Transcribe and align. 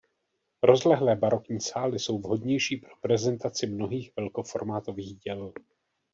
Rozlehlé 0.63 1.15
barokní 1.15 1.61
sály 1.61 1.99
jsou 1.99 2.19
vhodnější 2.21 2.77
pro 2.77 2.89
prezentaci 3.01 3.67
mnohých 3.67 4.11
velkoformátových 4.17 5.15
děl. 5.17 5.53